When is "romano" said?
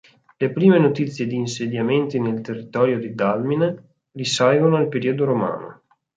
5.25-5.81